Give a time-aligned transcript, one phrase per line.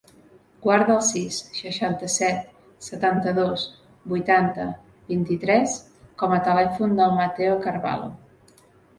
[0.61, 2.47] Guarda el sis, seixanta-set,
[2.85, 3.65] setanta-dos,
[4.13, 4.65] vuitanta,
[5.11, 5.75] vint-i-tres
[6.23, 8.09] com a telèfon del Matteo Carvalho.